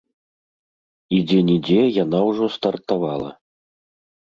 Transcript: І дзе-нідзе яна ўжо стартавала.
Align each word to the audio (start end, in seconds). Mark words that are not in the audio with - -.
І 1.17 1.19
дзе-нідзе 1.33 1.83
яна 2.03 2.23
ўжо 2.31 2.51
стартавала. 2.57 3.31